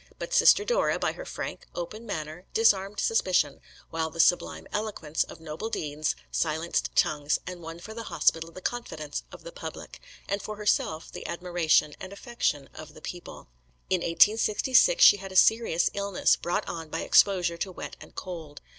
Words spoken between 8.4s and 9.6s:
the confidence of the